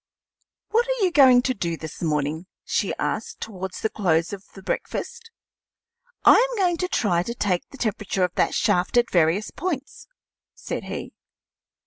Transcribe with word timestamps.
"What 0.69 0.87
are 0.87 1.05
you 1.05 1.11
going 1.11 1.43
to 1.43 1.53
do 1.53 1.77
this 1.77 2.01
morning?" 2.01 2.47
she 2.65 2.91
asked, 2.97 3.39
towards 3.39 3.81
the 3.81 3.89
close 3.89 4.33
of 4.33 4.43
the 4.55 4.63
breakfast. 4.63 5.29
"I 6.25 6.33
am 6.37 6.57
going 6.57 6.77
to 6.77 6.87
try 6.87 7.21
to 7.21 7.35
take 7.35 7.69
the 7.69 7.77
temperature 7.77 8.23
of 8.23 8.33
that 8.33 8.55
shaft 8.55 8.97
at 8.97 9.11
various 9.11 9.51
points," 9.51 10.07
said 10.55 10.85
he. 10.85 11.13